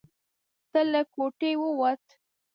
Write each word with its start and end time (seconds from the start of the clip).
ده 0.71 0.81
له 0.91 1.01
کوټې 1.13 1.51
ووت. 1.57 2.03